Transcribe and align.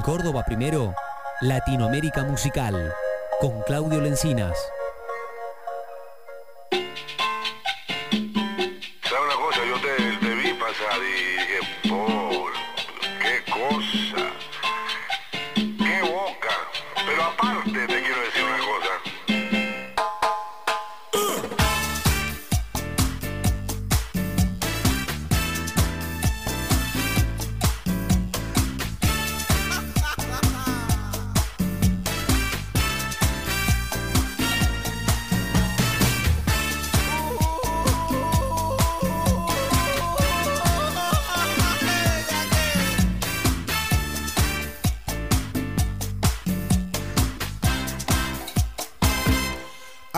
En 0.00 0.04
Córdoba 0.04 0.42
primero, 0.46 0.94
Latinoamérica 1.42 2.24
Musical, 2.24 2.90
con 3.38 3.60
Claudio 3.60 4.00
Lencinas. 4.00 4.56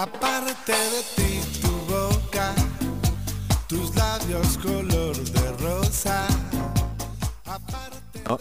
Aparte 0.03 0.73
de 0.73 1.03
ti, 1.15 1.61
tu 1.61 1.71
boca, 1.87 2.53
tus 3.69 3.95
labios 3.95 4.59
color 4.59 5.17
de 5.17 5.53
rosa. 5.59 6.27
Aparte 7.45 8.21
No, 8.29 8.39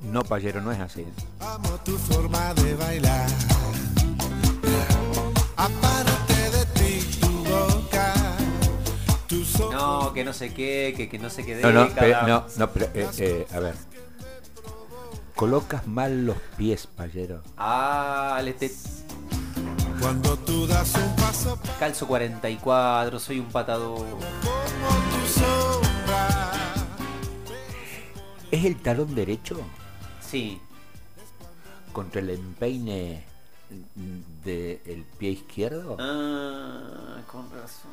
no, 0.00 0.22
payero, 0.22 0.62
no 0.62 0.72
es 0.72 0.80
así. 0.80 1.04
amo 1.40 1.68
tu 1.84 1.98
forma 1.98 2.54
de 2.54 2.74
bailar. 2.76 3.26
Aparte 5.56 6.34
de 6.56 6.64
ti, 6.72 7.18
tu 7.20 7.28
boca, 7.44 8.14
tus 9.28 9.60
ojos. 9.60 9.74
No, 9.74 10.12
que 10.14 10.24
no 10.24 10.32
sé 10.32 10.54
qué, 10.54 10.94
que, 10.96 11.10
que 11.10 11.18
no 11.18 11.28
sé 11.28 11.44
qué 11.44 11.56
No, 11.56 11.70
no, 11.70 11.84
década. 11.84 12.00
pero, 12.00 12.26
no, 12.28 12.46
no, 12.56 12.70
pero, 12.70 12.86
eh, 12.94 13.10
eh, 13.18 13.46
a 13.52 13.58
ver. 13.58 13.74
Colocas 15.36 15.86
mal 15.86 16.24
los 16.24 16.36
pies, 16.56 16.86
payero. 16.86 17.42
Ah, 17.58 18.40
le 18.42 18.54
te- 18.54 18.72
Cuando 20.02 20.36
tú 20.38 20.66
das 20.66 20.92
un 20.96 21.14
paso 21.16 21.58
calzo 21.78 22.06
44, 22.08 23.18
soy 23.20 23.38
un 23.38 23.46
patador. 23.50 23.98
como 23.98 24.20
tu 24.20 25.28
sombra. 25.28 26.50
¿Es 28.50 28.64
el 28.64 28.76
talón 28.82 29.14
derecho 29.14 29.60
Sí, 30.20 30.60
contra 31.92 32.20
el 32.20 32.30
empeine 32.30 33.24
del 34.44 35.04
pie 35.18 35.30
izquierdo? 35.30 35.96
ah, 36.00 37.20
con 37.30 37.44
razón. 37.52 37.92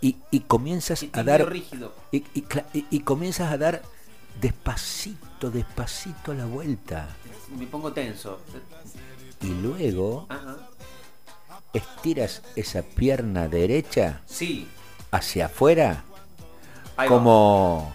Y, 0.00 0.16
y 0.30 0.40
comienzas 0.40 1.02
y 1.02 1.10
a 1.12 1.22
dar 1.22 1.46
rígido. 1.50 1.92
y, 2.10 2.24
y 2.34 2.44
y- 2.72 2.86
y 2.90 3.00
comienzas 3.00 3.52
a 3.52 3.58
dar 3.58 3.82
despacito, 4.40 5.50
despacito 5.50 6.32
la 6.32 6.46
vuelta. 6.46 7.08
Me 7.56 7.66
pongo 7.66 7.92
tenso. 7.92 8.40
Y 9.42 9.48
luego 9.48 10.26
Ajá. 10.30 10.56
Estiras 11.72 12.42
esa 12.56 12.82
pierna 12.82 13.48
derecha 13.48 14.20
Sí. 14.26 14.68
hacia 15.10 15.46
afuera 15.46 16.04
Ahí 16.96 17.08
como 17.08 17.94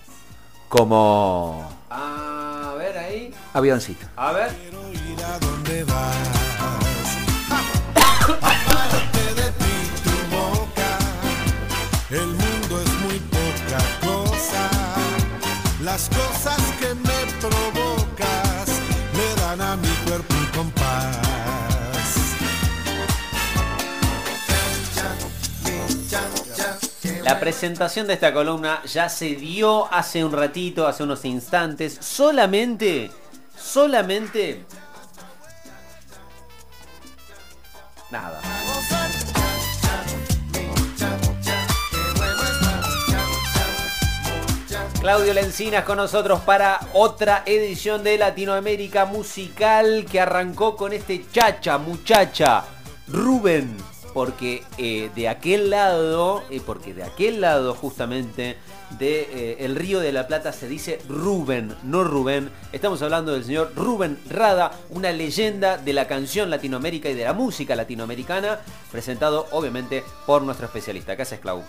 como 0.70 1.60
va. 1.90 1.96
Ah, 1.96 2.72
a 2.72 2.76
ver 2.76 2.98
ahí. 2.98 3.34
avioncito. 3.54 4.08
A 4.16 4.32
ver. 4.32 4.50
Quiero 4.56 4.90
ir 4.92 5.24
a 5.24 5.38
donde 5.40 5.84
vas. 5.84 7.18
Aparte 8.42 9.34
de 9.36 9.52
ti, 9.52 9.76
tu 10.04 10.36
boca. 10.36 10.98
El 12.10 12.28
mundo 12.28 12.82
es 12.82 12.94
muy 13.04 13.20
poca 13.20 13.80
cosa. 14.02 14.70
Las 15.84 16.10
cosas 16.10 16.58
La 27.24 27.40
presentación 27.40 28.06
de 28.06 28.16
esta 28.16 28.34
columna 28.34 28.82
ya 28.84 29.08
se 29.08 29.36
dio 29.36 29.92
hace 29.94 30.26
un 30.26 30.34
ratito, 30.34 30.86
hace 30.86 31.04
unos 31.04 31.24
instantes. 31.24 31.98
Solamente, 32.02 33.12
solamente... 33.58 34.66
Nada. 38.12 38.42
Claudio 45.00 45.34
Lencinas 45.34 45.84
con 45.86 45.98
nosotros 45.98 46.42
para 46.42 46.80
otra 46.94 47.44
edición 47.46 48.04
de 48.04 48.18
Latinoamérica 48.18 49.06
Musical 49.06 50.06
que 50.10 50.20
arrancó 50.20 50.76
con 50.76 50.92
este 50.92 51.26
chacha, 51.32 51.78
muchacha, 51.78 52.66
Rubén. 53.08 53.93
Porque 54.14 54.64
eh, 54.78 55.10
de 55.16 55.28
aquel 55.28 55.70
lado, 55.70 56.44
eh, 56.50 56.62
porque 56.66 56.94
de 56.94 57.04
aquel 57.04 57.42
lado 57.42 57.74
justamente 57.74 58.58
de 59.00 59.22
eh, 59.22 59.58
el 59.60 59.76
Río 59.76 60.00
de 60.00 60.12
la 60.12 60.28
Plata 60.28 60.54
se 60.54 60.68
dice 60.68 61.00
Rubén, 61.10 61.76
no 61.84 62.04
Rubén. 62.04 62.52
Estamos 62.72 63.02
hablando 63.02 63.34
del 63.34 63.44
señor 63.44 63.74
Rubén 63.76 64.20
Rada, 64.30 64.72
una 64.90 65.12
leyenda 65.12 65.78
de 65.78 65.94
la 65.94 66.08
canción 66.08 66.50
Latinoamérica 66.50 67.10
y 67.10 67.16
de 67.16 67.24
la 67.24 67.34
música 67.34 67.76
latinoamericana, 67.76 68.60
presentado 68.92 69.48
obviamente 69.52 70.04
por 70.26 70.44
nuestro 70.44 70.68
especialista. 70.68 71.16
¿Qué 71.16 71.24
haces, 71.24 71.40
Clau? 71.40 71.64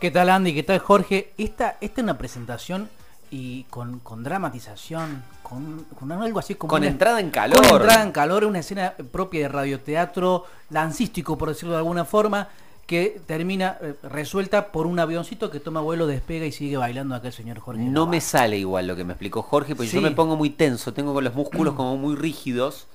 ¿Qué 0.00 0.10
tal 0.10 0.30
Andy? 0.30 0.52
¿Qué 0.52 0.62
tal 0.64 0.80
Jorge? 0.80 1.32
Esta, 1.38 1.78
esta 1.80 2.00
es 2.00 2.02
una 2.02 2.18
presentación 2.18 2.90
y 3.34 3.64
con, 3.68 3.98
con 3.98 4.22
dramatización, 4.22 5.24
con, 5.42 5.84
con 5.98 6.12
algo 6.12 6.38
así 6.38 6.54
como... 6.54 6.68
Con 6.70 6.82
una- 6.82 6.90
entrada 6.90 7.18
en 7.18 7.30
calor. 7.30 7.56
Con 7.66 7.80
entrada 7.80 8.02
en 8.02 8.12
calor, 8.12 8.44
una 8.44 8.60
escena 8.60 8.94
propia 9.10 9.40
de 9.42 9.48
radioteatro, 9.48 10.44
lancístico 10.70 11.36
por 11.36 11.48
decirlo 11.48 11.72
de 11.72 11.78
alguna 11.78 12.04
forma, 12.04 12.48
que 12.86 13.20
termina 13.26 13.76
eh, 13.80 13.94
resuelta 14.04 14.70
por 14.70 14.86
un 14.86 14.98
avioncito 15.00 15.50
que 15.50 15.58
toma 15.58 15.80
vuelo, 15.80 16.06
despega 16.06 16.46
y 16.46 16.52
sigue 16.52 16.76
bailando 16.76 17.14
aquel 17.14 17.32
señor 17.32 17.58
Jorge. 17.58 17.82
No 17.82 18.06
me 18.06 18.20
sale 18.20 18.56
igual 18.58 18.86
lo 18.86 18.94
que 18.94 19.04
me 19.04 19.14
explicó 19.14 19.42
Jorge, 19.42 19.74
porque 19.74 19.90
yo 19.90 20.00
me 20.00 20.12
pongo 20.12 20.36
muy 20.36 20.50
tenso, 20.50 20.92
tengo 20.92 21.20
los 21.20 21.34
músculos 21.34 21.74
como 21.74 21.96
muy 21.96 22.14
rígidos. 22.14 22.86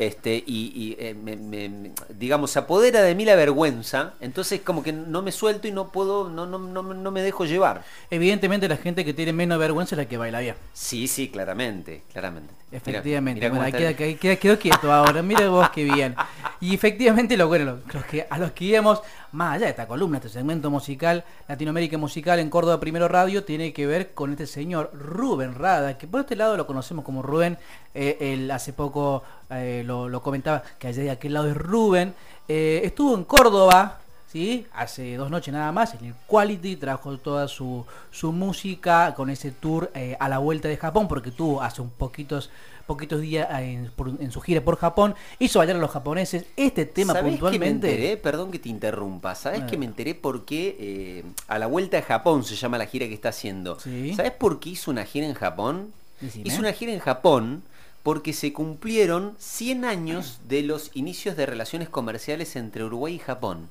Este, 0.00 0.42
y, 0.46 0.72
y, 0.74 0.96
eh, 0.98 1.12
me- 1.12 1.36
me- 1.36 1.90
digamos, 2.08 2.52
se 2.52 2.58
apodera 2.58 3.02
de 3.02 3.14
mí 3.14 3.26
la 3.26 3.34
vergüenza, 3.34 4.14
entonces 4.20 4.62
como 4.62 4.82
que 4.82 4.94
no 4.94 5.20
me 5.20 5.30
suelto 5.30 5.68
y 5.68 5.72
no 5.72 5.92
puedo, 5.92 6.30
no, 6.30 6.46
no, 6.46 6.58
no, 6.58 6.82
no 6.82 7.10
me 7.10 7.20
dejo 7.20 7.44
llevar. 7.44 7.84
Evidentemente 8.10 8.66
la 8.66 8.78
gente 8.78 9.04
que 9.04 9.12
tiene 9.12 9.34
menos 9.34 9.58
vergüenza 9.58 9.94
es 9.94 9.98
la 9.98 10.06
que 10.06 10.16
baila 10.16 10.40
bien. 10.40 10.54
Sí, 10.72 11.06
sí, 11.06 11.28
claramente, 11.28 12.02
claramente. 12.14 12.54
Efectivamente, 12.72 13.40
mira 13.40 13.50
cómo 13.50 13.60
bueno, 13.60 13.76
queda, 14.16 14.36
quedó 14.38 14.58
quieto 14.58 14.90
ahora, 14.90 15.20
mira 15.22 15.50
vos 15.50 15.68
qué 15.68 15.84
bien. 15.84 16.14
Y 16.62 16.74
efectivamente, 16.74 17.36
lo 17.36 17.48
bueno, 17.48 17.64
lo- 17.66 17.78
los 17.92 18.04
que, 18.06 18.26
a 18.30 18.38
los 18.38 18.52
que 18.52 18.64
íbamos, 18.64 19.02
más 19.32 19.56
allá 19.56 19.66
de 19.66 19.70
esta 19.70 19.86
columna, 19.86 20.18
este 20.18 20.28
segmento 20.28 20.70
musical, 20.70 21.24
Latinoamérica 21.48 21.98
Musical 21.98 22.38
en 22.38 22.50
Córdoba 22.50 22.80
Primero 22.80 23.08
Radio, 23.08 23.44
tiene 23.44 23.72
que 23.72 23.86
ver 23.86 24.12
con 24.14 24.32
este 24.32 24.46
señor 24.46 24.90
Rubén 24.92 25.54
Rada, 25.54 25.96
que 25.98 26.06
por 26.06 26.20
este 26.20 26.36
lado 26.36 26.56
lo 26.56 26.66
conocemos 26.66 27.04
como 27.04 27.22
Rubén, 27.22 27.58
eh, 27.94 28.16
él 28.20 28.50
hace 28.50 28.72
poco 28.72 29.22
eh, 29.50 29.82
lo, 29.86 30.22
comentaba, 30.22 30.62
que 30.78 30.88
allá 30.88 31.02
de 31.02 31.10
aquel 31.10 31.34
lado 31.34 31.48
es 31.48 31.56
Rubén, 31.56 32.14
Eh, 32.52 32.80
estuvo 32.84 33.14
en 33.14 33.22
Córdoba, 33.22 34.00
¿sí? 34.32 34.66
Hace 34.74 35.16
dos 35.16 35.30
noches 35.30 35.52
nada 35.52 35.72
más, 35.72 35.94
en 35.94 36.06
el 36.06 36.14
Quality, 36.26 36.76
trajo 36.76 37.16
toda 37.18 37.48
su, 37.48 37.84
su 38.10 38.32
música 38.32 39.14
con 39.16 39.30
ese 39.30 39.50
tour 39.50 39.90
eh, 39.94 40.16
a 40.20 40.28
la 40.28 40.38
vuelta 40.38 40.68
de 40.68 40.76
Japón, 40.76 41.08
porque 41.08 41.30
tuvo 41.30 41.62
hace 41.62 41.82
un 41.82 41.90
poquitos, 41.90 42.50
poquitos 42.86 43.20
días 43.20 43.48
eh, 43.60 43.72
en, 43.74 43.90
por- 43.94 44.08
en 44.20 44.30
su 44.30 44.40
gira 44.40 44.60
por 44.60 44.76
Japón, 44.76 45.14
hizo 45.38 45.58
bailar 45.58 45.76
a 45.76 45.80
los 45.80 45.90
japoneses 45.90 46.44
este 46.56 46.86
tema 46.86 47.12
¿Sabés 47.12 47.24
que 47.24 47.30
me 47.30 47.38
puntualmente. 47.40 47.90
enteré? 47.90 48.16
Perdón 48.16 48.50
que 48.50 48.58
te 48.58 48.68
interrumpa. 48.68 49.34
¿Sabes 49.34 49.62
que 49.64 49.76
me 49.76 49.86
enteré 49.86 50.14
por 50.14 50.44
qué 50.44 50.76
eh, 50.78 51.24
a 51.48 51.58
la 51.58 51.66
vuelta 51.66 51.96
de 51.96 52.02
Japón 52.02 52.44
se 52.44 52.56
llama 52.56 52.78
la 52.78 52.86
gira 52.86 53.06
que 53.06 53.14
está 53.14 53.30
haciendo? 53.30 53.78
Sí. 53.80 54.14
¿Sabes 54.14 54.32
por 54.32 54.60
qué 54.60 54.70
hizo 54.70 54.90
una 54.90 55.04
gira 55.04 55.26
en 55.26 55.34
Japón? 55.34 55.92
Decime. 56.20 56.44
Hizo 56.46 56.60
una 56.60 56.72
gira 56.72 56.92
en 56.92 56.98
Japón 57.00 57.62
porque 58.02 58.32
se 58.32 58.52
cumplieron 58.52 59.34
100 59.38 59.84
años 59.84 60.40
de 60.48 60.62
los 60.62 60.90
inicios 60.94 61.36
de 61.36 61.44
relaciones 61.46 61.88
comerciales 61.88 62.56
entre 62.56 62.84
Uruguay 62.84 63.14
y 63.14 63.18
Japón. 63.18 63.68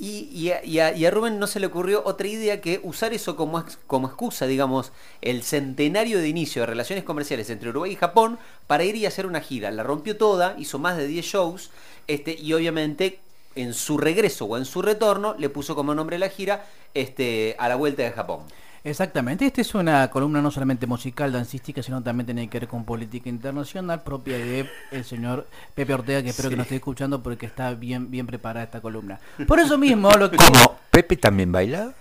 Y, 0.00 0.28
y 0.32 0.52
a, 0.52 0.64
y 0.64 0.78
a- 0.78 0.92
y 0.96 1.04
a 1.06 1.10
Rubén 1.10 1.40
no 1.40 1.48
se 1.48 1.58
le 1.58 1.66
ocurrió 1.66 2.02
otra 2.04 2.28
idea 2.28 2.60
que 2.60 2.80
usar 2.84 3.12
eso 3.12 3.34
como, 3.34 3.64
como 3.88 4.06
excusa, 4.06 4.46
digamos, 4.46 4.92
el 5.22 5.42
centenario 5.42 6.20
de 6.20 6.28
inicio 6.28 6.62
de 6.62 6.66
relaciones 6.66 7.04
comerciales 7.04 7.50
entre 7.50 7.70
Uruguay 7.70 7.92
y 7.92 7.96
Japón 7.96 8.38
para 8.68 8.84
ir 8.84 8.94
y 8.94 9.06
hacer 9.06 9.26
una 9.26 9.40
gira. 9.40 9.72
La 9.72 9.82
rompió 9.82 10.16
toda, 10.16 10.54
hizo 10.56 10.78
más 10.78 10.96
de 10.96 11.08
10 11.08 11.26
shows, 11.26 11.70
este, 12.06 12.34
y 12.40 12.52
obviamente 12.52 13.18
en 13.56 13.74
su 13.74 13.98
regreso 13.98 14.44
o 14.44 14.56
en 14.56 14.64
su 14.66 14.82
retorno 14.82 15.34
le 15.36 15.48
puso 15.48 15.74
como 15.74 15.94
nombre 15.96 16.18
la 16.18 16.28
gira 16.28 16.64
este, 16.94 17.56
a 17.58 17.68
la 17.68 17.74
vuelta 17.74 18.04
de 18.04 18.12
Japón. 18.12 18.42
Exactamente, 18.84 19.44
esta 19.46 19.60
es 19.60 19.74
una 19.74 20.08
columna 20.08 20.40
no 20.40 20.50
solamente 20.50 20.86
musical, 20.86 21.32
dancística, 21.32 21.82
sino 21.82 22.02
también 22.02 22.26
tiene 22.26 22.48
que 22.48 22.60
ver 22.60 22.68
con 22.68 22.84
política 22.84 23.28
internacional 23.28 24.02
propia 24.02 24.38
de 24.38 24.70
el 24.90 25.04
señor 25.04 25.46
Pepe 25.74 25.94
Ortega, 25.94 26.22
que 26.22 26.30
espero 26.30 26.50
que 26.50 26.56
nos 26.56 26.66
esté 26.66 26.76
escuchando 26.76 27.22
porque 27.22 27.46
está 27.46 27.74
bien, 27.74 28.10
bien 28.10 28.26
preparada 28.26 28.64
esta 28.64 28.80
columna. 28.80 29.18
Por 29.46 29.58
eso 29.58 29.76
mismo, 29.76 30.10
lo 30.12 30.30
que... 30.30 30.36
¿Cómo? 30.36 30.78
¿Pepe 30.90 31.16
también 31.16 31.50
baila? 31.50 31.92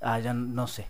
Ah, 0.00 0.18
ya 0.20 0.32
no 0.34 0.66
sé. 0.66 0.86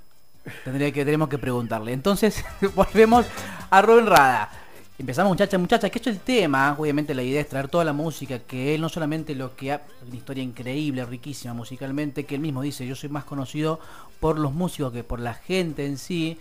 Tendría 0.65 0.93
que, 0.93 1.05
tenemos 1.05 1.29
que 1.29 1.39
preguntarle. 1.39 1.93
Entonces, 1.93 2.45
volvemos 2.75 3.27
a 3.71 3.83
Rubén 3.83 4.07
Rada. 4.07 4.51
Empezamos 4.99 5.31
muchacha, 5.31 5.57
muchacha, 5.59 5.89
que 5.91 5.99
esto 5.99 6.11
es 6.11 6.17
el 6.17 6.23
tema, 6.23 6.75
obviamente 6.77 7.15
la 7.15 7.23
idea 7.23 7.41
es 7.41 7.49
traer 7.49 7.69
toda 7.69 7.85
la 7.85 7.93
música, 7.93 8.41
que 8.41 8.75
él 8.75 8.81
no 8.81 8.89
solamente 8.89 9.33
lo 9.37 9.55
que 9.55 9.71
ha, 9.71 9.83
una 10.05 10.17
historia 10.17 10.43
increíble, 10.43 11.05
riquísima 11.05 11.55
musicalmente, 11.55 12.25
que 12.25 12.35
él 12.35 12.41
mismo 12.41 12.63
dice, 12.63 12.85
yo 12.85 12.97
soy 12.97 13.09
más 13.09 13.23
conocido 13.23 13.79
por 14.19 14.41
los 14.41 14.53
músicos 14.53 14.93
que 14.93 15.05
por 15.05 15.21
la 15.21 15.35
gente 15.35 15.87
en 15.87 15.99
sí. 15.99 16.37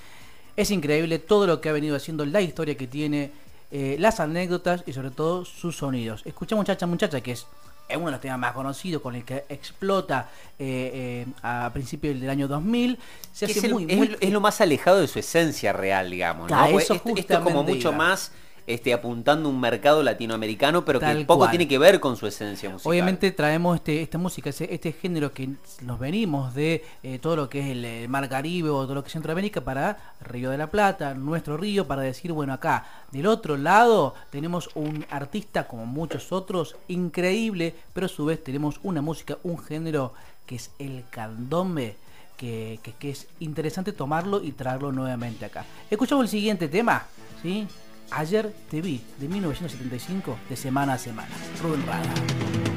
Es 0.55 0.71
increíble 0.71 1.19
todo 1.19 1.45
lo 1.45 1.61
que 1.61 1.69
ha 1.69 1.71
venido 1.71 1.95
haciendo, 1.95 2.25
la 2.25 2.41
historia 2.41 2.75
que 2.75 2.87
tiene, 2.87 3.29
eh, 3.69 3.95
las 3.99 4.19
anécdotas 4.19 4.83
y 4.87 4.93
sobre 4.93 5.11
todo 5.11 5.45
sus 5.45 5.77
sonidos. 5.77 6.23
Escucha 6.25 6.55
muchacha, 6.55 6.87
muchacha, 6.87 7.21
que 7.21 7.33
es 7.33 7.45
es 7.89 7.95
uno 7.95 8.07
de 8.07 8.11
los 8.13 8.19
temas 8.21 8.37
más 8.39 8.51
conocidos 8.51 9.01
con 9.01 9.15
el 9.15 9.23
que 9.23 9.45
explota 9.47 10.29
eh, 10.59 11.25
eh, 11.25 11.33
a 11.41 11.69
principios 11.73 12.19
del 12.19 12.29
año 12.29 12.45
2000. 12.49 12.99
Se 13.31 13.45
Es, 13.45 13.55
hace 13.57 13.67
el- 13.67 13.73
muy, 13.73 13.85
es 13.87 13.95
muy- 13.97 14.07
lo- 14.09 14.17
es 14.19 14.29
lo 14.29 14.41
más 14.41 14.59
alejado 14.59 14.99
de 14.99 15.07
su 15.07 15.19
esencia 15.19 15.71
real, 15.71 16.11
digamos. 16.11 16.51
¿no? 16.51 16.57
Porque 16.69 16.83
eso 16.83 16.93
esto, 16.95 17.09
esto 17.15 17.33
es 17.35 17.39
como 17.39 17.63
mucho 17.63 17.89
iba. 17.89 17.97
más 17.97 18.33
este, 18.67 18.93
apuntando 18.93 19.47
a 19.49 19.51
un 19.51 19.59
mercado 19.59 20.03
latinoamericano, 20.03 20.83
pero 20.85 20.99
que 20.99 21.25
poco 21.25 21.39
cual. 21.39 21.49
tiene 21.51 21.67
que 21.67 21.77
ver 21.79 21.99
con 21.99 22.17
su 22.17 22.27
esencia 22.27 22.69
musical. 22.69 22.89
Obviamente 22.91 23.31
traemos 23.31 23.75
este, 23.77 24.01
esta 24.01 24.17
música, 24.17 24.49
ese- 24.49 24.71
este 24.73 24.91
género 24.91 25.31
que 25.33 25.49
nos 25.81 25.97
venimos 25.99 26.53
de 26.53 26.83
eh, 27.01 27.17
todo 27.19 27.35
lo 27.37 27.49
que 27.49 27.61
es 27.61 27.67
el, 27.69 28.09
Mar 28.09 28.27
Caribe 28.29 28.69
o 28.69 28.83
todo 28.83 28.95
lo 28.95 29.03
que 29.03 29.07
es 29.07 29.13
Centroamérica 29.13 29.61
para 29.61 29.97
Río 30.21 30.49
de 30.51 30.57
la 30.57 30.67
Plata, 30.69 31.13
nuestro 31.13 31.55
río, 31.57 31.87
para 31.87 32.01
decir, 32.01 32.33
bueno, 32.33 32.51
acá 32.53 32.85
del 33.11 33.25
otro 33.27 33.55
lado 33.57 34.13
tenemos 34.29 34.69
un 34.75 35.05
artista 35.09 35.65
como 35.67 35.85
muchos 35.85 36.31
otros, 36.33 36.75
increíble, 36.89 37.73
pero 37.93 38.05
a 38.05 38.09
su 38.09 38.25
vez 38.25 38.43
tenemos 38.43 38.79
una 38.83 39.01
música, 39.01 39.37
un 39.43 39.57
género 39.57 40.13
que 40.45 40.55
es 40.55 40.71
el 40.77 41.03
candombe. 41.09 41.95
Que, 42.37 42.79
que- 42.83 42.93
que 42.93 43.09
es 43.09 43.25
interesante 43.39 43.93
tomarlo 43.93 44.43
y 44.43 44.51
traerlo 44.51 44.91
nuevamente 44.91 45.43
acá. 45.45 45.65
Escuchamos 45.89 46.25
el 46.25 46.29
siguiente 46.29 46.67
tema, 46.67 47.07
¿sí? 47.41 47.65
Ayer 48.11 48.53
te 48.69 48.81
vi, 48.81 49.01
de 49.19 49.27
1975, 49.27 50.37
de 50.49 50.55
semana 50.55 50.93
a 50.93 50.97
semana. 50.97 51.29
Rubén 51.61 51.85
Rada. 51.85 52.76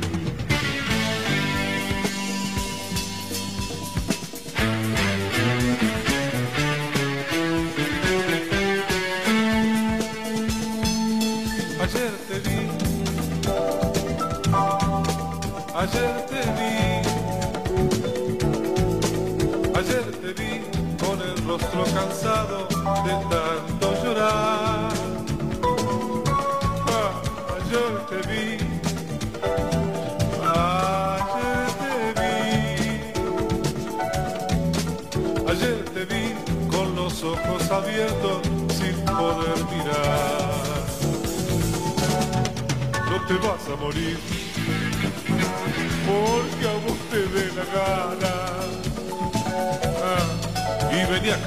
Venía 51.21 51.35
a 51.35 51.39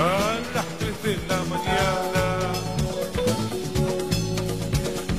a 0.00 0.38
las 0.54 0.66
3 0.78 1.02
de 1.02 1.18
la 1.28 1.38
mañana. 1.44 2.24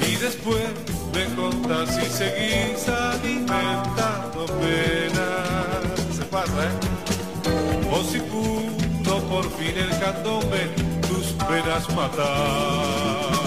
Y 0.08 0.16
después 0.16 0.70
me 1.14 1.26
contás 1.36 1.96
si 1.96 2.06
seguís 2.10 2.88
alimentando 2.88 4.46
penas. 4.46 6.16
Se 6.16 6.26
pasa 6.26 6.66
¿eh? 6.66 7.92
o 7.92 8.04
si 8.04 8.20
pudo 8.20 9.20
por 9.30 9.46
fin 9.58 9.78
el 9.78 10.00
candombe 10.00 10.70
tus 11.08 11.28
penas 11.48 11.90
matar 11.96 13.39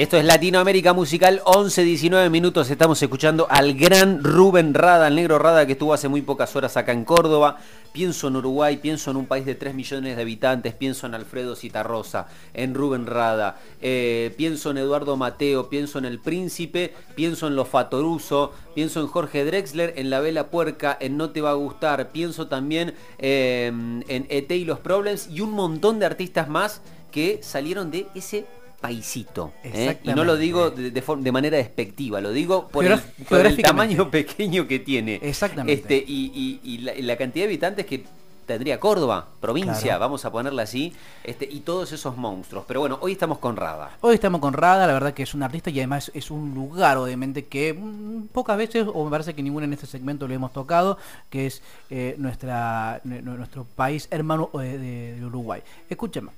Esto 0.00 0.16
es 0.16 0.24
Latinoamérica 0.24 0.94
Musical, 0.94 1.42
11, 1.44 1.84
19 1.84 2.30
minutos. 2.30 2.70
Estamos 2.70 3.02
escuchando 3.02 3.46
al 3.50 3.74
gran 3.74 4.24
Rubén 4.24 4.72
Rada, 4.72 5.08
el 5.08 5.14
negro 5.14 5.38
Rada 5.38 5.66
que 5.66 5.72
estuvo 5.72 5.92
hace 5.92 6.08
muy 6.08 6.22
pocas 6.22 6.56
horas 6.56 6.78
acá 6.78 6.92
en 6.92 7.04
Córdoba. 7.04 7.58
Pienso 7.92 8.28
en 8.28 8.36
Uruguay, 8.36 8.78
pienso 8.78 9.10
en 9.10 9.18
un 9.18 9.26
país 9.26 9.44
de 9.44 9.56
3 9.56 9.74
millones 9.74 10.16
de 10.16 10.22
habitantes, 10.22 10.72
pienso 10.72 11.06
en 11.06 11.14
Alfredo 11.14 11.54
Citarrosa, 11.54 12.28
en 12.54 12.72
Rubén 12.72 13.04
Rada, 13.06 13.60
eh, 13.82 14.32
pienso 14.38 14.70
en 14.70 14.78
Eduardo 14.78 15.18
Mateo, 15.18 15.68
pienso 15.68 15.98
en 15.98 16.06
El 16.06 16.18
Príncipe, 16.18 16.94
pienso 17.14 17.46
en 17.46 17.54
Los 17.54 17.68
Fatoruso, 17.68 18.54
pienso 18.74 19.00
en 19.00 19.06
Jorge 19.06 19.44
Drexler, 19.44 19.92
en 19.98 20.08
La 20.08 20.20
Vela 20.20 20.48
Puerca, 20.48 20.96
en 20.98 21.18
No 21.18 21.28
Te 21.28 21.42
Va 21.42 21.50
a 21.50 21.54
Gustar, 21.54 22.08
pienso 22.10 22.46
también 22.46 22.94
eh, 23.18 23.66
en 23.66 24.26
ET 24.30 24.50
y 24.50 24.64
los 24.64 24.78
Problems 24.78 25.28
y 25.28 25.42
un 25.42 25.50
montón 25.50 25.98
de 25.98 26.06
artistas 26.06 26.48
más 26.48 26.80
que 27.10 27.40
salieron 27.42 27.90
de 27.90 28.06
ese 28.14 28.46
paisito. 28.80 29.52
¿eh? 29.62 29.98
Y 30.02 30.08
no 30.14 30.24
lo 30.24 30.36
digo 30.36 30.70
de, 30.70 30.90
de 30.90 31.00
de 31.00 31.32
manera 31.32 31.56
despectiva, 31.56 32.20
lo 32.20 32.32
digo 32.32 32.68
por, 32.68 32.84
el, 32.84 32.92
por 32.92 33.00
el 33.00 33.26
geográficamente. 33.26 33.62
tamaño 33.62 34.10
pequeño 34.10 34.66
que 34.66 34.78
tiene. 34.78 35.18
Exactamente. 35.22 35.72
Este, 35.74 35.96
y 36.06 36.32
y- 36.34 36.60
y 36.74 36.78
la, 36.78 36.92
la 36.96 37.16
cantidad 37.16 37.44
de 37.44 37.50
habitantes 37.50 37.86
que 37.86 38.04
tendría 38.46 38.80
Córdoba, 38.80 39.28
provincia, 39.40 39.80
Claro. 39.80 40.00
vamos 40.00 40.24
a 40.24 40.32
ponerla 40.32 40.62
así, 40.62 40.92
este, 41.22 41.44
y 41.48 41.60
todos 41.60 41.92
esos 41.92 42.16
monstruos. 42.16 42.64
Pero 42.66 42.80
bueno, 42.80 42.98
hoy 43.00 43.12
estamos 43.12 43.38
con 43.38 43.54
Rada. 43.54 43.96
Hoy 44.00 44.14
estamos 44.14 44.40
con 44.40 44.54
Rada, 44.54 44.88
la 44.88 44.92
verdad 44.92 45.14
que 45.14 45.22
es 45.22 45.34
un 45.34 45.44
artista 45.44 45.70
y 45.70 45.78
además 45.78 46.10
es 46.14 46.32
un 46.32 46.52
lugar, 46.52 46.96
obviamente, 46.96 47.44
que 47.46 47.74
mm, 47.74 48.26
pocas 48.32 48.56
veces, 48.58 48.86
o 48.92 49.04
me 49.04 49.10
parece 49.10 49.34
que 49.34 49.42
ninguna 49.44 49.66
en 49.66 49.74
este 49.74 49.86
segmento 49.86 50.26
lo 50.26 50.34
hemos 50.34 50.52
tocado, 50.52 50.98
que 51.28 51.46
es 51.46 51.62
eh, 51.90 52.16
nuestra, 52.18 53.00
nu- 53.04 53.20
nu- 53.22 53.36
nuestro 53.36 53.64
país 53.76 54.08
hermano 54.10 54.50
eh, 54.54 54.78
de, 54.78 55.14
de 55.20 55.24
Uruguay. 55.26 55.62
Escúchame. 55.88 56.30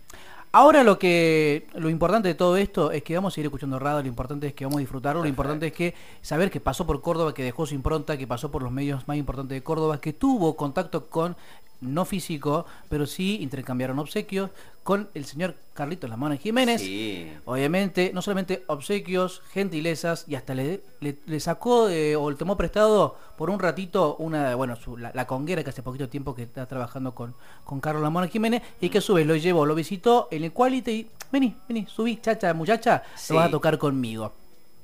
Ahora 0.54 0.84
lo 0.84 0.98
que 0.98 1.66
lo 1.72 1.88
importante 1.88 2.28
de 2.28 2.34
todo 2.34 2.58
esto 2.58 2.92
es 2.92 3.02
que 3.02 3.14
vamos 3.14 3.34
a 3.34 3.40
ir 3.40 3.46
escuchando 3.46 3.78
Rada, 3.78 4.02
lo 4.02 4.08
importante 4.08 4.48
es 4.48 4.52
que 4.52 4.66
vamos 4.66 4.76
a 4.76 4.80
disfrutarlo, 4.80 5.22
lo 5.22 5.28
importante 5.28 5.68
es 5.68 5.72
que 5.72 5.94
saber 6.20 6.50
que 6.50 6.60
pasó 6.60 6.86
por 6.86 7.00
Córdoba, 7.00 7.32
que 7.32 7.42
dejó 7.42 7.64
su 7.64 7.74
impronta, 7.74 8.18
que 8.18 8.26
pasó 8.26 8.50
por 8.50 8.62
los 8.62 8.70
medios 8.70 9.08
más 9.08 9.16
importantes 9.16 9.56
de 9.56 9.62
Córdoba, 9.62 9.98
que 9.98 10.12
tuvo 10.12 10.54
contacto 10.54 11.08
con 11.08 11.38
no 11.82 12.04
físico, 12.06 12.64
pero 12.88 13.04
sí 13.06 13.38
intercambiaron 13.42 13.98
obsequios 13.98 14.50
con 14.82 15.08
el 15.14 15.24
señor 15.26 15.54
Carlitos 15.74 16.08
La 16.08 16.16
Mona 16.16 16.36
Jiménez. 16.36 16.80
Sí. 16.80 17.30
Obviamente, 17.44 18.10
no 18.14 18.22
solamente 18.22 18.64
obsequios, 18.68 19.42
gentilezas, 19.52 20.24
y 20.26 20.34
hasta 20.34 20.54
le, 20.54 20.80
le- 21.00 21.18
le 21.26 21.40
sacó 21.40 21.88
eh, 21.88 22.16
o 22.16 22.30
le 22.30 22.36
tomó 22.36 22.56
prestado 22.56 23.16
por 23.36 23.50
un 23.50 23.58
ratito 23.60 24.16
una, 24.18 24.54
bueno, 24.54 24.74
su- 24.76 24.96
la, 24.96 25.10
la 25.14 25.26
conguera 25.26 25.62
que 25.62 25.70
hace 25.70 25.82
poquito 25.82 26.08
tiempo 26.08 26.34
que 26.34 26.42
está 26.44 26.66
trabajando 26.66 27.14
con, 27.14 27.34
con 27.64 27.80
Carlos 27.80 28.02
Lamona 28.02 28.26
Jiménez, 28.28 28.62
y 28.80 28.88
que 28.88 28.98
a 28.98 29.00
su 29.02 29.14
vez 29.14 29.26
lo 29.26 29.36
llevó, 29.36 29.66
lo 29.66 29.74
visitó 29.74 30.28
en 30.30 30.44
el 30.44 30.52
Quality 30.52 30.90
y 30.90 31.10
vení, 31.30 31.54
vení, 31.68 31.86
subí, 31.86 32.16
chacha, 32.16 32.54
muchacha, 32.54 33.02
Sí. 33.14 33.32
lo 33.32 33.38
vas 33.40 33.48
a 33.48 33.50
tocar 33.50 33.78
conmigo. 33.78 34.32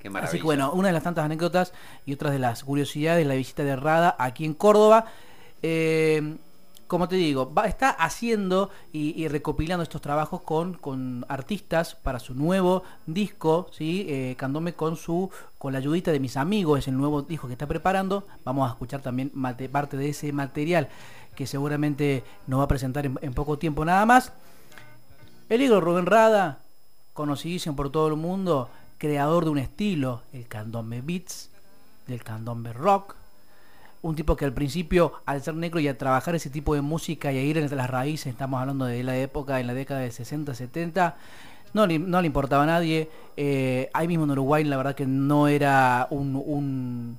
Qué 0.01 0.11
maravilla. 0.11 0.29
Así 0.29 0.39
que 0.39 0.45
bueno, 0.45 0.71
una 0.73 0.89
de 0.89 0.95
las 0.95 1.03
tantas 1.03 1.25
anécdotas 1.25 1.73
y 2.07 2.13
otras 2.13 2.33
de 2.33 2.39
las 2.39 2.63
curiosidades, 2.63 3.27
la 3.27 3.35
visita 3.35 3.65
de 3.65 3.75
Rada 3.75 4.15
aquí 4.19 4.45
en 4.45 4.55
Córdoba. 4.55 5.07
Eh, 5.61 6.37
como 6.89 7.07
te 7.07 7.17
digo, 7.17 7.53
va, 7.53 7.67
está 7.67 7.91
haciendo 7.91 8.71
y, 8.93 9.29
recopilando 9.29 9.83
estos 9.83 10.01
trabajos 10.01 10.41
con, 10.41 10.75
con 10.75 11.25
artistas 11.29 11.95
para 11.95 12.19
su 12.19 12.35
nuevo 12.35 12.83
disco, 13.07 13.69
¿sí? 13.73 14.07
Eh, 14.09 14.35
Candome 14.37 14.73
con 14.73 14.97
su 14.97 15.31
con 15.59 15.73
la 15.73 15.81
ayudita 15.81 16.13
de 16.13 16.21
mis 16.21 16.37
amigos, 16.37 16.79
es 16.79 16.89
el 16.89 16.97
nuevo 16.97 17.23
disco 17.23 17.47
que 17.47 17.53
está 17.53 17.67
preparando. 17.67 18.25
Vamos 18.45 18.69
a 18.69 18.73
escuchar 18.73 19.03
también 19.03 19.31
parte 19.71 19.97
de 19.97 20.09
ese 20.09 20.33
material 20.33 20.89
que 21.35 21.47
seguramente 21.47 22.25
nos 22.47 22.61
va 22.61 22.65
a 22.65 22.69
presentar 22.69 23.07
en, 23.07 23.35
poco 23.35 23.59
tiempo 23.59 23.85
nada 23.85 24.07
más. 24.07 24.33
El 25.49 25.63
Igor 25.63 25.85
Rubén 25.85 26.07
Rada, 26.07 26.61
conocidísimo 27.13 27.77
por 27.77 27.91
todo 27.91 28.09
el 28.09 28.17
mundo, 28.17 28.71
creador 28.99 29.45
de 29.45 29.51
un 29.51 29.59
estilo, 29.59 30.23
el 30.33 30.49
candombe 30.49 31.01
beats, 31.01 31.51
del 32.07 32.25
candombe 32.25 32.73
rock, 32.73 33.15
un 34.03 34.15
tipo 34.15 34.37
que 34.37 34.45
al 34.45 34.53
principio, 34.53 35.13
al 35.27 35.43
ser 35.43 35.55
negro 35.55 35.81
y 35.81 35.89
a 35.89 35.99
trabajar 35.99 36.35
ese 36.35 36.51
tipo 36.51 36.75
de 36.75 36.81
música 36.81 37.33
y 37.33 37.39
a 37.39 37.43
ir 37.43 37.59
entre 37.59 37.77
las 37.77 37.91
raíces, 37.91 38.29
estamos 38.29 38.61
hablando 38.61 38.85
de 38.85 39.03
la 39.03 39.17
época, 39.17 39.61
en 39.61 39.67
la 39.67 39.75
década 39.75 40.01
de 40.01 40.11
60, 40.11 40.55
70, 40.55 41.17
no 41.75 41.87
no 41.87 42.21
le 42.21 42.27
importaba 42.27 42.63
a 42.63 42.67
nadie. 42.67 43.09
Eh, 43.37 43.91
ahí 43.93 44.09
mismo 44.09 44.25
en 44.25 44.31
Uruguay, 44.31 44.65
la 44.65 44.77
verdad 44.77 44.95
que 44.95 45.07
no 45.07 45.49
era 45.49 46.07
un, 46.11 46.35
un, 46.35 47.19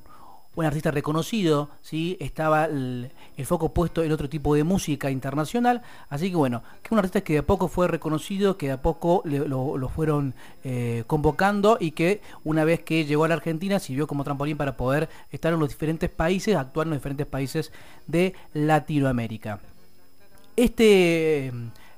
un 0.60 0.66
artista 0.66 0.92
reconocido, 0.92 1.70
¿sí? 1.82 2.18
estaba 2.20 2.66
el, 2.66 3.12
foco 3.46 3.74
puesto 3.74 4.04
en 4.04 4.12
otro 4.12 4.28
tipo 4.28 4.54
de 4.56 4.66
música 4.66 5.10
internacional. 5.10 5.82
Así 6.10 6.30
que 6.30 6.36
bueno, 6.36 6.64
que 6.84 6.94
un 6.94 7.00
artista 7.00 7.22
que 7.22 7.34
de 7.34 7.40
a 7.40 7.46
poco 7.46 7.70
fue 7.70 7.88
reconocido, 7.88 8.58
que 8.58 8.68
de 8.68 8.74
a 8.74 8.82
poco 8.82 9.22
lo, 9.24 9.90
fueron 9.90 10.34
eh, 10.66 11.06
convocando 11.08 11.78
y 11.80 11.92
que 11.92 12.22
una 12.44 12.66
vez 12.66 12.82
que 12.82 13.06
llegó 13.06 13.24
a 13.24 13.30
la 13.30 13.36
Argentina 13.36 13.80
sirvió 13.80 14.06
como 14.06 14.26
trampolín 14.26 14.58
para 14.58 14.76
poder 14.76 15.08
estar 15.32 15.54
en 15.54 15.60
los 15.60 15.70
diferentes 15.70 16.10
países, 16.10 16.58
actuar 16.58 16.88
en 16.88 16.92
los 16.92 17.00
diferentes 17.00 17.26
países 17.26 17.72
de 18.06 18.34
Latinoamérica. 18.54 19.62
Este 20.58 21.54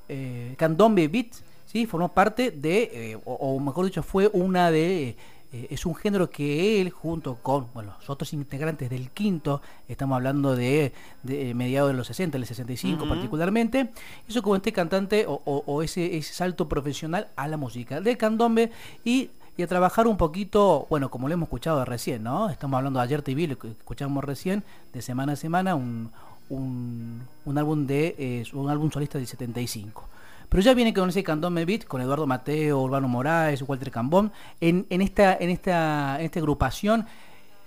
eh, 0.08 0.54
Candombe 0.56 1.08
Beat 1.08 1.34
¿sí? 1.66 1.86
formó 1.86 2.12
parte 2.12 2.52
de, 2.52 2.90
eh, 2.92 3.18
o, 3.24 3.32
o 3.34 3.58
mejor 3.58 3.86
dicho, 3.86 4.04
fue 4.04 4.30
una 4.32 4.70
de... 4.70 5.16
eh, 5.52 5.66
es 5.70 5.84
un 5.86 5.94
género 5.94 6.30
que 6.30 6.80
él, 6.80 6.90
junto 6.90 7.36
con 7.36 7.66
bueno, 7.74 7.92
los 8.00 8.08
otros 8.10 8.32
integrantes 8.32 8.88
del 8.90 9.10
quinto, 9.10 9.60
estamos 9.88 10.16
hablando 10.16 10.56
de, 10.56 10.92
de 11.22 11.54
mediados 11.54 11.90
de 11.90 11.96
los 11.96 12.06
60, 12.06 12.38
el 12.38 12.46
65 12.46 13.06
particularmente, 13.08 13.90
hizo 14.28 14.42
como 14.42 14.56
este 14.56 14.72
cantante 14.72 15.26
o, 15.26 15.42
o- 15.44 15.62
o 15.66 15.82
ese, 15.82 16.16
ese 16.16 16.32
salto 16.32 16.68
profesional 16.68 17.28
a 17.36 17.48
la 17.48 17.56
música 17.56 18.00
del 18.00 18.16
candombe 18.16 18.70
y 19.04 19.30
y 19.54 19.62
a 19.62 19.66
trabajar 19.66 20.06
un 20.06 20.16
poquito, 20.16 20.86
bueno, 20.88 21.10
como 21.10 21.28
lo 21.28 21.34
hemos 21.34 21.46
escuchado 21.48 21.84
recién, 21.84 22.22
¿no? 22.22 22.48
Estamos 22.48 22.78
hablando 22.78 23.00
de 23.00 23.04
ayer 23.04 23.20
TV, 23.20 23.46
lo 23.48 23.58
que 23.58 23.68
escuchamos 23.68 24.24
recién, 24.24 24.64
de 24.94 25.02
semana 25.02 25.34
a 25.34 25.36
semana, 25.36 25.74
un, 25.74 26.10
un, 26.48 27.20
un 27.44 27.58
álbum 27.58 27.86
de 27.86 28.14
eh, 28.18 28.44
un 28.54 28.70
álbum 28.70 28.90
solista 28.90 29.18
del 29.18 29.26
75. 29.26 30.08
Pero 30.52 30.62
ya 30.62 30.74
viene 30.74 30.92
con 30.92 31.08
ese 31.08 31.22
candombe 31.22 31.64
beat, 31.64 31.84
con 31.86 32.02
Eduardo 32.02 32.26
Mateo, 32.26 32.82
Urbano 32.82 33.08
Moraes, 33.08 33.62
Walter 33.66 33.90
Cambón, 33.90 34.32
en, 34.60 34.84
en 34.90 35.00
esta, 35.00 35.34
en 35.34 35.48
esta, 35.48 36.16
en 36.18 36.26
esta 36.26 36.40
agrupación, 36.40 37.06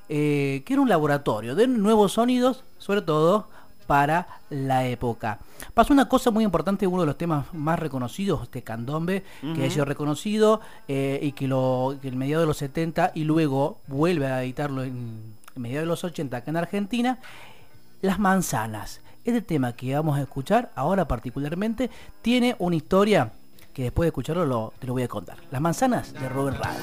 eh, 0.08 0.62
que 0.64 0.74
era 0.74 0.84
un 0.84 0.88
laboratorio 0.88 1.56
de 1.56 1.66
nuevos 1.66 2.12
sonidos, 2.14 2.64
sobre 2.78 3.02
todo 3.02 3.48
para 3.88 4.28
la 4.52 4.86
época. 4.86 5.40
Pasó 5.74 5.94
una 5.94 6.08
cosa 6.08 6.30
muy 6.30 6.44
importante, 6.44 6.86
uno 6.86 7.02
de 7.02 7.08
los 7.08 7.18
temas 7.18 7.52
más 7.56 7.80
reconocidos, 7.80 8.44
este 8.44 8.62
candombe, 8.62 9.24
que 9.56 9.66
ha 9.66 9.70
sido 9.72 9.86
reconocido 9.86 10.62
eh, 10.88 11.20
y 11.24 11.32
que, 11.32 11.48
lo, 11.48 11.98
que 12.04 12.10
en 12.10 12.20
mediados 12.20 12.44
de 12.44 12.48
los 12.48 12.58
70 12.58 13.14
y 13.16 13.24
luego 13.24 13.80
vuelve 13.88 14.28
a 14.28 14.44
editarlo 14.44 14.84
en, 14.84 15.34
en 15.56 15.62
mediados 15.62 15.86
de 15.86 15.88
los 15.88 16.04
80 16.04 16.38
acá 16.38 16.52
en 16.52 16.58
Argentina, 16.58 17.18
Las 18.04 18.20
manzanas. 18.20 19.02
Este 19.26 19.42
tema 19.42 19.74
que 19.74 19.94
vamos 19.96 20.18
a 20.18 20.22
escuchar 20.22 20.72
ahora 20.76 21.08
particularmente 21.08 21.90
tiene 22.22 22.56
una 22.60 22.76
historia 22.76 23.32
que 23.74 23.84
después 23.84 24.06
de 24.06 24.10
escucharlo 24.10 24.46
lo- 24.46 24.74
te 24.80 24.88
lo 24.88 24.94
voy 24.94 25.04
a 25.04 25.08
contar. 25.08 25.38
Las 25.52 25.60
manzanas 25.62 26.14
de 26.14 26.30
Rubén 26.30 26.54
Rada. 26.56 26.78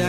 Si 0.00 0.06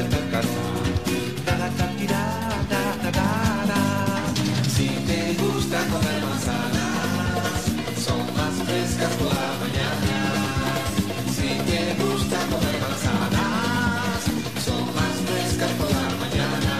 te 5.05 5.21
gusta 5.43 5.77
comer 5.91 6.19
manzanas, 6.23 7.59
son 8.05 8.21
más 8.37 8.55
frescas 8.65 9.11
por 9.19 9.27
la 9.27 9.51
mañana. 9.59 10.15
Si 11.35 11.49
te 11.69 11.81
gusta 12.01 12.37
comer 12.51 12.77
manzanas, 12.79 14.19
son 14.63 14.83
más 14.95 15.15
frescas 15.27 15.71
por 15.71 15.89
la 15.91 16.07
mañana. 16.23 16.75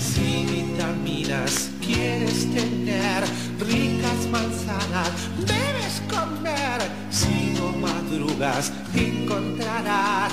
Si 0.00 0.26
vitaminas 0.46 1.54
quieres 1.80 2.38
tener, 2.52 3.20
ricas 3.60 4.26
manzanas 4.32 5.10
debes 5.38 6.02
comer. 6.10 6.80
Si 7.10 7.54
no 7.56 7.66
madrugas, 7.78 8.72
encontrarás 8.96 10.29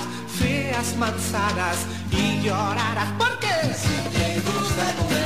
feas 0.78 0.96
manzanas 0.96 1.76
y 2.10 2.40
llorarás. 2.42 3.08
porque 3.18 3.74
Si 3.74 4.16
te 4.16 4.40
gusta 4.40 4.94
comer 4.98 5.17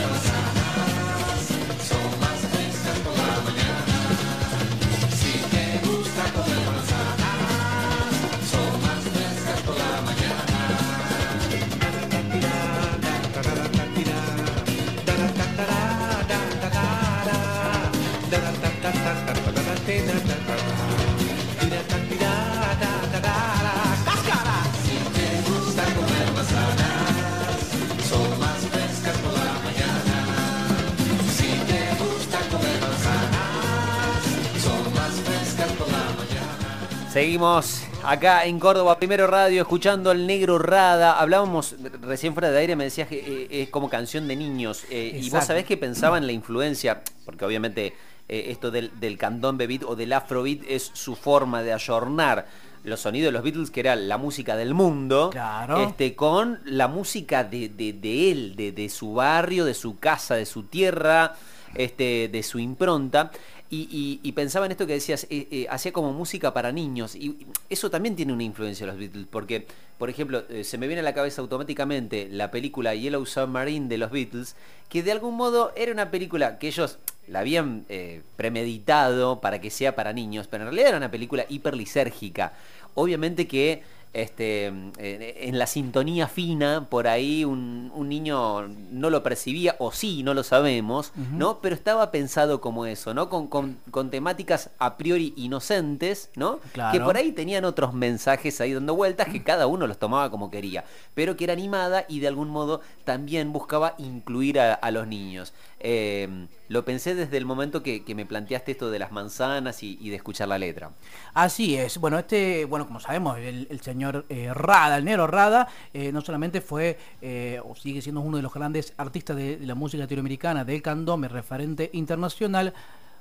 Seguimos 37.22 37.84
acá 38.02 38.46
en 38.46 38.58
Córdoba 38.58 38.98
Primero 38.98 39.28
Radio 39.28 39.62
escuchando 39.62 40.10
al 40.10 40.26
Negro 40.26 40.58
Rada. 40.58 41.20
Hablábamos 41.20 41.76
recién 42.00 42.32
fuera 42.32 42.50
de 42.50 42.58
aire, 42.58 42.74
me 42.74 42.82
decías 42.82 43.06
que 43.06 43.46
eh, 43.48 43.62
es 43.62 43.68
como 43.68 43.88
canción 43.88 44.26
de 44.26 44.34
niños. 44.34 44.82
eh, 44.90 45.20
y 45.22 45.30
vos 45.30 45.44
sabés 45.44 45.64
que 45.64 45.76
pensaba 45.76 46.18
en 46.18 46.26
la 46.26 46.32
influencia, 46.32 47.02
porque 47.24 47.44
obviamente 47.44 47.94
eh, 48.28 48.46
esto 48.48 48.72
del, 48.72 48.90
del 48.98 49.18
candombe 49.18 49.68
beat 49.68 49.84
o 49.84 49.94
del 49.94 50.12
afrobeat 50.14 50.62
es 50.68 50.90
su 50.94 51.14
forma 51.14 51.62
de 51.62 51.72
ayornar 51.72 52.48
los 52.82 52.98
sonidos 52.98 53.26
de 53.28 53.30
los 53.32 53.44
Beatles, 53.44 53.70
que 53.70 53.78
era 53.78 53.94
la 53.94 54.18
música 54.18 54.56
del 54.56 54.74
mundo, 54.74 55.30
Claro. 55.30 55.80
este, 55.80 56.16
con 56.16 56.58
la 56.64 56.88
música 56.88 57.44
de, 57.44 57.68
de- 57.68 57.92
de 57.92 58.32
él, 58.32 58.56
de, 58.56 58.72
de 58.72 58.88
su 58.88 59.14
barrio, 59.14 59.64
de 59.64 59.74
su 59.74 59.96
casa, 60.00 60.34
de 60.34 60.44
su 60.44 60.64
tierra, 60.64 61.36
este, 61.76 62.28
de 62.32 62.42
su 62.42 62.58
impronta. 62.58 63.30
Y, 63.74 63.88
y- 63.90 64.20
y 64.22 64.32
pensaba 64.32 64.66
en 64.66 64.72
esto 64.72 64.86
que 64.86 64.92
decías, 64.92 65.26
eh, 65.30 65.48
eh, 65.50 65.66
hacía 65.70 65.94
como 65.94 66.12
música 66.12 66.52
para 66.52 66.72
niños. 66.72 67.16
Y 67.16 67.38
eso 67.70 67.90
también 67.90 68.14
tiene 68.14 68.34
una 68.34 68.42
influencia 68.42 68.84
de 68.84 68.92
los 68.92 69.00
Beatles, 69.00 69.26
porque, 69.30 69.66
por 69.96 70.10
ejemplo, 70.10 70.44
eh, 70.50 70.62
se 70.62 70.76
me 70.76 70.88
viene 70.88 71.00
a 71.00 71.02
la 71.02 71.14
cabeza 71.14 71.40
automáticamente 71.40 72.28
la 72.30 72.50
película 72.50 72.94
Yellow 72.94 73.24
Submarine 73.24 73.88
de 73.88 73.96
los 73.96 74.10
Beatles, 74.10 74.56
que 74.90 75.02
de 75.02 75.12
algún 75.12 75.36
modo 75.36 75.72
era 75.74 75.90
una 75.90 76.10
película 76.10 76.58
que 76.58 76.66
ellos 76.68 76.98
la 77.28 77.40
habían 77.40 77.86
eh, 77.88 78.20
premeditado 78.36 79.40
para 79.40 79.58
que 79.62 79.70
sea 79.70 79.96
para 79.96 80.12
niños, 80.12 80.48
pero 80.48 80.64
en 80.64 80.68
realidad 80.68 80.88
era 80.90 80.98
una 80.98 81.10
película 81.10 81.46
hiperlisérgica. 81.48 82.52
Obviamente 82.94 83.48
que 83.48 83.82
este, 84.14 84.66
en, 84.66 84.92
en 84.98 85.58
la 85.58 85.66
sintonía 85.66 86.28
fina, 86.28 86.86
por 86.90 87.08
ahí 87.08 87.44
un, 87.44 87.90
un 87.94 88.08
niño 88.08 88.68
no 88.68 89.08
lo 89.10 89.22
percibía, 89.22 89.76
o 89.78 89.90
sí, 89.92 90.22
no 90.22 90.34
lo 90.34 90.42
sabemos, 90.42 91.12
¿no? 91.32 91.60
Pero 91.60 91.74
estaba 91.74 92.10
pensado 92.10 92.60
como 92.60 92.84
eso, 92.86 93.14
¿no? 93.14 93.28
Con, 93.30 93.46
con- 93.48 93.78
con 93.90 94.10
temáticas 94.10 94.70
a 94.78 94.96
priori 94.96 95.32
inocentes, 95.36 96.30
¿no? 96.36 96.58
Claro. 96.72 96.92
Que 96.98 97.04
por 97.04 97.16
ahí 97.16 97.32
tenían 97.32 97.64
otros 97.64 97.94
mensajes 97.94 98.60
ahí 98.60 98.74
dando 98.74 98.94
vueltas 98.94 99.28
que 99.28 99.42
cada 99.42 99.66
uno 99.66 99.86
los 99.86 99.98
tomaba 99.98 100.30
como 100.30 100.50
quería, 100.50 100.84
pero 101.14 101.36
que 101.36 101.44
era 101.44 101.52
animada 101.54 102.04
y 102.08 102.20
de 102.20 102.28
algún 102.28 102.50
modo 102.50 102.80
también 103.04 103.52
buscaba 103.52 103.94
incluir 103.98 104.60
a, 104.60 104.74
a 104.74 104.90
los 104.90 105.06
niños. 105.06 105.54
Eh, 105.80 106.46
lo 106.72 106.84
pensé 106.84 107.14
desde 107.14 107.36
el 107.36 107.44
momento 107.44 107.82
que, 107.82 108.02
que 108.02 108.14
me 108.14 108.24
planteaste 108.24 108.72
esto 108.72 108.90
de 108.90 108.98
las 108.98 109.12
manzanas 109.12 109.82
y, 109.82 109.98
y 110.00 110.08
de 110.10 110.16
escuchar 110.16 110.48
la 110.48 110.58
letra. 110.58 110.90
Así 111.34 111.76
es. 111.76 111.98
Bueno, 111.98 112.18
este, 112.18 112.64
bueno, 112.64 112.86
como 112.86 112.98
sabemos, 112.98 113.38
el, 113.38 113.66
el 113.70 113.80
señor 113.80 114.24
eh, 114.28 114.52
Rada, 114.54 114.96
el 114.96 115.04
negro 115.04 115.26
Rada, 115.26 115.68
eh, 115.92 116.10
no 116.12 116.20
solamente 116.22 116.60
fue 116.60 116.98
eh, 117.20 117.60
o 117.64 117.74
sigue 117.76 118.00
siendo 118.00 118.20
uno 118.22 118.38
de 118.38 118.42
los 118.42 118.54
grandes 118.54 118.94
artistas 118.96 119.36
de, 119.36 119.58
de 119.58 119.66
la 119.66 119.74
música 119.74 120.02
latinoamericana, 120.02 120.64
del 120.64 120.80
candombe, 120.82 121.28
referente 121.28 121.90
internacional, 121.92 122.72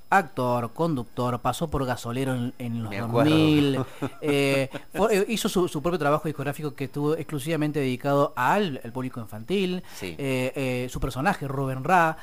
actor, 0.09 0.73
conductor, 0.73 1.39
pasó 1.39 1.69
por 1.69 1.85
gasolero 1.85 2.33
en, 2.35 2.53
en 2.59 2.83
los 2.83 2.89
Me 2.89 2.99
acuerdo. 2.99 3.29
2000, 3.31 3.79
eh, 4.21 4.69
fue- 4.93 5.17
eh, 5.19 5.25
hizo 5.29 5.47
su, 5.49 5.67
su 5.67 5.81
propio 5.81 5.97
trabajo 5.99 6.27
discográfico 6.27 6.73
que 6.73 6.85
estuvo 6.85 7.15
exclusivamente 7.15 7.79
dedicado 7.79 8.33
al, 8.35 8.81
al 8.83 8.91
público 8.91 9.19
infantil. 9.21 9.83
Sí. 9.95 10.15
Eh, 10.17 10.51
eh, 10.55 10.87
su 10.89 10.99
personaje, 10.99 11.47
Rubén 11.47 11.83
Ra, 11.83 12.17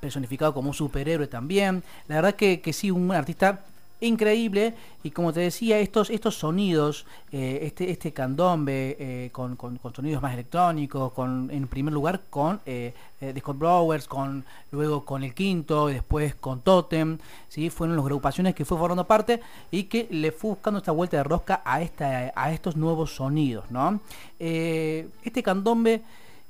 personificado 0.00 0.52
como 0.54 0.68
un 0.68 0.74
superhéroe 0.74 1.26
también. 1.26 1.82
La 2.08 2.16
verdad 2.16 2.34
que, 2.34 2.60
que 2.60 2.72
sí, 2.72 2.90
un 2.90 3.10
artista 3.12 3.64
increíble. 3.98 4.74
Y 5.02 5.10
como 5.10 5.32
te 5.32 5.40
decía 5.40 5.78
estos 5.78 6.10
estos 6.10 6.34
sonidos 6.36 7.06
eh, 7.32 7.60
este 7.62 7.90
este 7.90 8.12
candombe 8.12 8.96
eh, 8.98 9.30
con, 9.32 9.56
con- 9.56 9.78
con 9.78 9.94
sonidos 9.94 10.20
más 10.20 10.34
electrónicos 10.34 11.12
con 11.12 11.48
en 11.50 11.66
primer 11.66 11.94
lugar 11.94 12.20
con 12.28 12.60
eh, 12.66 12.92
eh, 13.22 13.30
The 13.32 13.40
Scott 13.40 13.56
Browers 13.56 14.06
con 14.06 14.44
luego 14.72 15.04
con 15.06 15.22
el 15.22 15.32
quinto 15.32 15.88
y 15.88 15.94
después 15.94 16.34
con 16.34 16.60
Totem 16.60 17.16
sí 17.48 17.70
fueron 17.70 17.96
las 17.96 18.04
agrupaciones 18.04 18.54
que 18.54 18.64
fue 18.66 18.76
formando 18.76 19.06
parte 19.06 19.40
y 19.70 19.84
que 19.84 20.08
le 20.10 20.30
fue 20.32 20.50
buscando 20.50 20.78
esta 20.78 20.92
vuelta 20.92 21.16
de 21.18 21.22
rosca 21.22 21.62
a 21.64 21.80
esta 21.80 22.32
a 22.36 22.52
estos 22.52 22.76
nuevos 22.76 23.14
sonidos 23.14 23.70
no 23.70 24.00
Eh, 24.40 25.08
este 25.22 25.42
candombe 25.42 26.02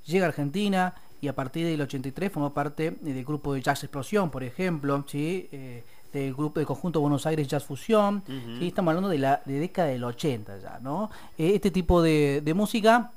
llega 0.06 0.24
a 0.26 0.28
Argentina 0.30 0.94
y 1.20 1.28
a 1.28 1.34
partir 1.34 1.66
del 1.66 1.80
83 1.80 2.30
formó 2.32 2.52
parte 2.52 2.92
del 3.00 3.24
grupo 3.24 3.54
de 3.54 3.62
Jazz 3.62 3.82
Explosión, 3.84 4.30
por 4.30 4.42
ejemplo, 4.44 5.04
¿sí? 5.08 5.48
Eh, 5.52 5.82
del 6.12 6.32
grupo 6.34 6.60
del 6.60 6.66
conjunto 6.66 7.00
Buenos 7.00 7.26
Aires 7.26 7.46
Jazz 7.48 7.64
Fusión, 7.64 8.22
¿sí? 8.58 8.68
estamos 8.68 8.90
hablando 8.92 9.08
de 9.10 9.18
la 9.18 9.42
de 9.44 9.58
década 9.58 9.88
del 9.88 10.04
80 10.04 10.58
ya, 10.58 10.78
¿no? 10.80 11.10
Eh, 11.36 11.52
este 11.54 11.70
tipo 11.70 12.00
de, 12.00 12.40
de 12.42 12.54
música 12.54 13.10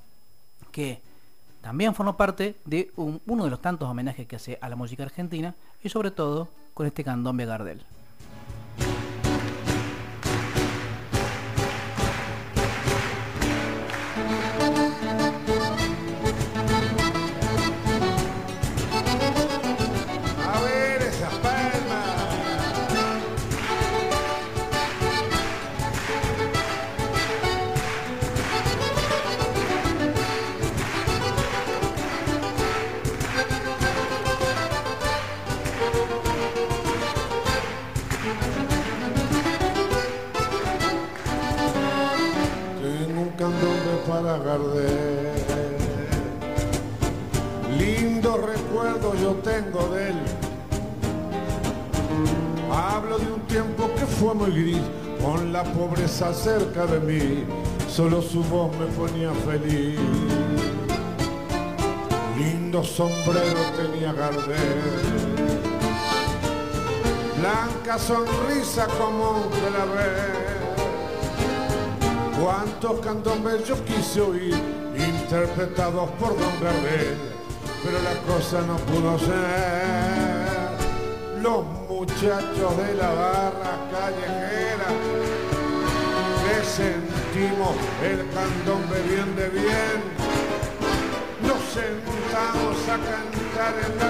que 0.72 1.02
también 1.62 1.94
formó 1.96 2.16
parte 2.18 2.56
de 2.66 2.92
un- 2.96 3.22
uno 3.28 3.44
de 3.46 3.50
los 3.50 3.62
tantos 3.62 3.88
homenajes 3.90 4.28
que 4.28 4.36
hace 4.38 4.58
a 4.62 4.70
la 4.70 4.76
música 4.76 5.04
argentina 5.04 5.56
y 5.84 5.90
sobre 5.90 6.12
todo 6.12 6.50
con 6.74 6.88
este 6.88 7.04
candombe 7.04 7.46
Gardel. 7.46 7.82
Gardel. 44.38 45.30
Lindo 47.78 48.38
recuerdo 48.38 49.14
yo 49.16 49.34
tengo 49.36 49.88
de 49.90 50.10
él. 50.10 50.16
Hablo 52.72 53.18
de 53.18 53.32
un 53.32 53.42
tiempo 53.42 53.90
que 53.96 54.06
fue 54.06 54.34
muy 54.34 54.52
gris, 54.52 54.82
con 55.24 55.52
la 55.52 55.64
pobreza 55.64 56.34
cerca 56.34 56.86
de 56.86 57.00
mí. 57.00 57.44
Solo 57.90 58.22
su 58.22 58.44
voz 58.44 58.72
me 58.78 58.86
ponía 58.88 59.32
feliz. 59.46 60.00
Lindo 62.38 62.84
sombrero 62.84 63.60
tenía 63.76 64.14
Gardel. 64.14 65.40
Blanca 67.40 67.98
sonrisa 67.98 68.88
como 68.98 69.32
un 69.32 69.50
clavel. 69.50 70.49
Cuántos 72.42 73.02
candombes 73.02 73.68
yo 73.68 73.76
quise 73.84 74.22
oír, 74.22 74.56
interpretados 74.96 76.10
por 76.12 76.30
Don 76.40 76.62
Gardel, 76.62 77.18
pero 77.84 78.00
la 78.02 78.16
cosa 78.34 78.62
no 78.62 78.78
pudo 78.78 79.20
ser. 79.20 80.70
Los 81.42 81.66
muchachos 81.90 82.78
de 82.78 82.94
la 82.96 83.10
barra 83.10 83.74
callejera, 83.92 84.90
que 86.46 86.66
sentimos 86.66 87.76
el 88.04 88.20
candombe 88.34 89.02
bien 89.10 89.36
de 89.36 89.50
bien, 89.50 89.98
nos 91.42 91.60
sentamos 91.74 92.78
a 92.88 92.96
cantar 92.96 93.74
en 93.86 93.98
la 94.00 94.09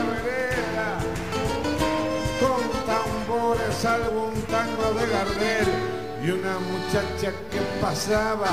y 6.24 6.32
una 6.32 6.60
muchacha 6.60 7.32
que 7.52 7.60
pasaba 7.82 8.50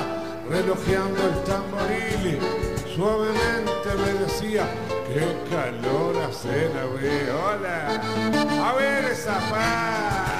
relojeando 0.48 1.20
el 1.26 1.44
tamboril 1.44 2.38
suavemente 2.94 3.88
me 3.98 4.12
decía 4.24 4.64
qué 5.12 5.36
calor 5.50 6.16
hace 6.28 6.70
la 6.74 6.84
hola 7.34 8.68
a 8.68 8.74
ver 8.74 9.04
esa 9.06 9.34
paz 9.50 10.36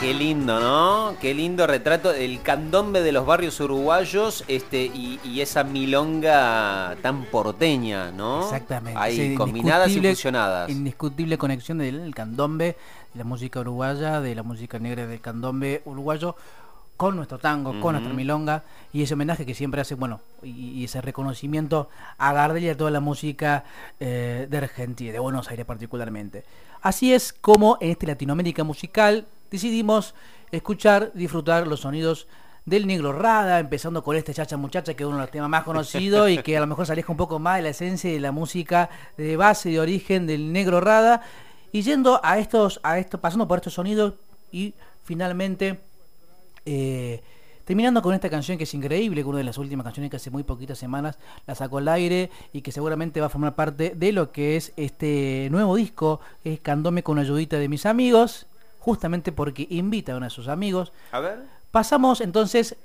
Qué 0.00 0.14
lindo, 0.14 0.58
¿no? 0.58 1.14
Qué 1.20 1.34
lindo 1.34 1.66
retrato 1.66 2.10
del 2.10 2.40
candombe 2.40 3.02
de 3.02 3.12
los 3.12 3.26
barrios 3.26 3.60
uruguayos 3.60 4.44
este 4.48 4.84
y, 4.84 5.20
y 5.22 5.42
esa 5.42 5.62
milonga 5.62 6.96
tan 7.02 7.26
porteña, 7.26 8.10
¿no? 8.10 8.44
Exactamente. 8.44 8.98
Ahí, 8.98 9.14
sí, 9.14 9.34
combinadas 9.34 9.90
y 9.90 10.00
fusionadas. 10.00 10.70
Indiscutible 10.70 11.36
conexión 11.36 11.76
del 11.76 12.00
el 12.00 12.14
candombe, 12.14 12.78
de 13.12 13.18
la 13.18 13.24
música 13.24 13.60
uruguaya, 13.60 14.22
de 14.22 14.34
la 14.34 14.42
música 14.42 14.78
negra 14.78 15.06
del 15.06 15.20
candombe 15.20 15.82
uruguayo 15.84 16.34
con 17.00 17.16
nuestro 17.16 17.38
tango, 17.38 17.80
con 17.80 17.94
nuestra 17.94 18.12
milonga 18.12 18.62
y 18.92 19.02
ese 19.02 19.14
homenaje 19.14 19.46
que 19.46 19.54
siempre 19.54 19.80
hace, 19.80 19.94
bueno, 19.94 20.20
y, 20.42 20.72
y 20.72 20.84
ese 20.84 21.00
reconocimiento 21.00 21.88
a 22.18 22.34
Gardel 22.34 22.62
y 22.62 22.68
a 22.68 22.76
toda 22.76 22.90
la 22.90 23.00
música 23.00 23.64
eh, 23.98 24.46
de 24.50 24.58
Argentina, 24.58 25.10
de 25.10 25.18
Buenos 25.18 25.48
Aires 25.48 25.64
particularmente. 25.64 26.44
Así 26.82 27.14
es 27.14 27.32
como 27.32 27.78
en 27.80 27.92
este 27.92 28.06
Latinoamérica 28.06 28.64
musical 28.64 29.26
decidimos 29.50 30.14
escuchar, 30.50 31.10
disfrutar 31.14 31.66
los 31.66 31.80
sonidos 31.80 32.28
del 32.66 32.86
Negro 32.86 33.14
Rada, 33.14 33.60
empezando 33.60 34.04
con 34.04 34.14
este 34.14 34.34
Chacha 34.34 34.58
Muchacha, 34.58 34.92
que 34.92 35.04
es 35.04 35.06
uno 35.06 35.16
de 35.16 35.22
los 35.22 35.30
temas 35.30 35.48
más 35.48 35.64
conocidos 35.64 36.28
y 36.28 36.36
que 36.42 36.58
a 36.58 36.60
lo 36.60 36.66
mejor 36.66 36.84
se 36.84 36.92
aleja 36.92 37.10
un 37.10 37.16
poco 37.16 37.38
más 37.38 37.56
de 37.56 37.62
la 37.62 37.68
esencia 37.70 38.12
de 38.12 38.20
la 38.20 38.30
música 38.30 38.90
de 39.16 39.38
base, 39.38 39.70
de 39.70 39.80
origen 39.80 40.26
del 40.26 40.52
Negro 40.52 40.82
Rada, 40.82 41.22
y 41.72 41.80
yendo 41.80 42.20
a 42.22 42.38
estos, 42.38 42.78
a 42.82 42.98
esto, 42.98 43.22
pasando 43.22 43.48
por 43.48 43.56
estos 43.56 43.72
sonidos 43.72 44.12
y 44.52 44.74
finalmente 45.02 45.80
eh, 46.72 47.20
terminando 47.64 48.00
con 48.00 48.14
esta 48.14 48.30
canción 48.30 48.56
que 48.56 48.62
es 48.64 48.74
increíble, 48.74 49.22
que 49.22 49.28
una 49.28 49.38
de 49.38 49.44
las 49.44 49.58
últimas 49.58 49.82
canciones 49.82 50.08
que 50.08 50.16
hace 50.16 50.30
muy 50.30 50.44
poquitas 50.44 50.78
semanas 50.78 51.18
la 51.48 51.56
sacó 51.56 51.78
al 51.78 51.88
aire 51.88 52.30
y 52.52 52.62
que 52.62 52.70
seguramente 52.70 53.20
va 53.20 53.26
a 53.26 53.28
formar 53.28 53.56
parte 53.56 53.94
de 53.96 54.12
lo 54.12 54.30
que 54.30 54.56
es 54.56 54.72
este 54.76 55.48
nuevo 55.50 55.74
disco, 55.74 56.20
es 56.44 56.60
Candome 56.60 57.02
con 57.02 57.18
ayudita 57.18 57.58
de 57.58 57.68
mis 57.68 57.86
amigos, 57.86 58.46
justamente 58.78 59.32
porque 59.32 59.66
invita 59.68 60.12
a 60.12 60.16
uno 60.16 60.26
de 60.26 60.30
sus 60.30 60.46
amigos. 60.46 60.92
A 61.10 61.18
ver. 61.18 61.40
Pasamos 61.72 62.20
entonces 62.20 62.76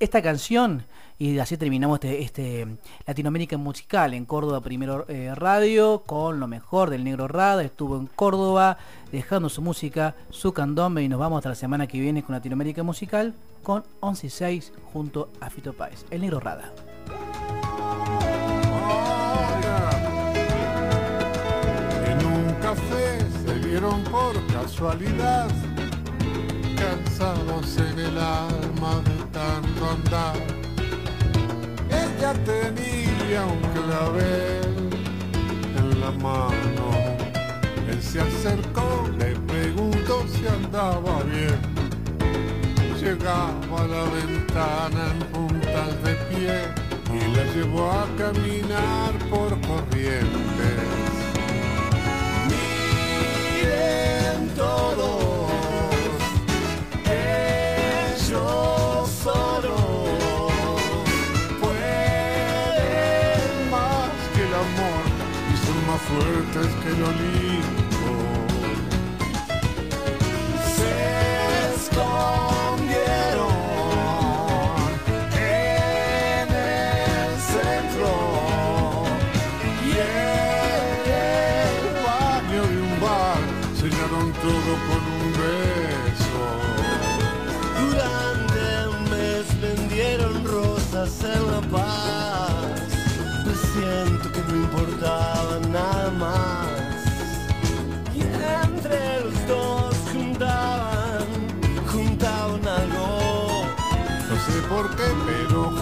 esta 0.00 0.22
canción 0.22 0.84
y 1.18 1.38
así 1.38 1.56
terminamos 1.56 1.96
este, 1.96 2.22
este 2.22 2.66
Latinoamérica 3.06 3.56
musical 3.56 4.14
en 4.14 4.24
Córdoba 4.24 4.60
Primero 4.60 5.04
eh, 5.08 5.32
Radio 5.34 6.02
con 6.06 6.38
lo 6.38 6.46
mejor 6.46 6.90
del 6.90 7.02
Negro 7.02 7.26
Rada. 7.26 7.64
Estuvo 7.64 7.96
en 7.96 8.06
Córdoba 8.06 8.78
dejando 9.10 9.48
su 9.48 9.60
música, 9.60 10.14
su 10.30 10.52
candombe 10.52 11.02
y 11.02 11.08
nos 11.08 11.18
vamos 11.18 11.38
hasta 11.38 11.48
la 11.48 11.54
semana 11.56 11.86
que 11.86 12.00
viene 12.00 12.22
con 12.22 12.34
Latinoamérica 12.34 12.82
musical 12.82 13.34
con 13.62 13.84
11 14.00 14.26
y 14.26 14.30
6 14.30 14.72
junto 14.92 15.30
a 15.40 15.50
Fito 15.50 15.72
Páez. 15.72 16.04
El 16.10 16.20
Negro 16.20 16.38
Rada. 16.38 16.72
En 22.06 22.26
un 22.26 22.54
café 22.60 23.18
se 23.44 23.54
vieron 23.66 24.04
por 24.04 24.46
casualidad, 24.46 25.48
en 27.76 27.98
el 27.98 28.18
alma 28.18 29.02
Ella 31.90 32.32
tenía 32.44 33.46
un 33.46 33.60
clavel 33.72 34.90
en 35.78 36.00
la 36.00 36.10
mano. 36.10 36.86
Él 37.88 38.02
se 38.02 38.20
acercó, 38.20 39.08
le 39.18 39.36
preguntó 39.46 40.26
si 40.26 40.46
andaba 40.46 41.22
bien. 41.22 41.60
Llegaba 43.00 43.78
a 43.78 43.86
la 43.86 44.04
ventana 44.10 45.12
en 45.12 45.18
puntas 45.32 46.02
de 46.02 46.14
pie 46.28 46.56
y 47.14 47.20
la 47.36 47.44
llevó 47.54 47.90
a 47.90 48.06
caminar 48.18 49.12
por 49.30 49.50
corrientes. 49.60 50.78
Miren 53.60 54.48
todos, 54.56 55.27
fuertes 66.08 66.68
que 66.82 66.88
el 66.88 67.02
Olimpo. 67.10 68.12
Se 70.76 70.94
escondieron 71.74 73.56
en 75.34 76.48
el 76.48 77.30
centro 77.52 78.12
y 79.84 79.90
en 79.90 81.02
el 81.26 81.78
baño 82.06 82.62
de 82.72 82.78
un 82.88 82.94
bar 83.00 83.42
sellaron 83.78 84.26
todo 84.32 84.72
con 84.88 85.02
un 85.16 85.26
beso. 85.42 86.42
Durante 87.82 88.62
un 88.94 89.00
mes 89.10 89.44
vendieron 89.60 90.34
rosas 90.44 91.10
en 91.24 91.42
la 91.52 91.60
paz. 91.70 91.97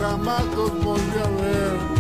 Jamás 0.07 0.45
los 0.55 0.73
volví 0.85 1.19
a 1.19 1.29
ver. 1.43 1.96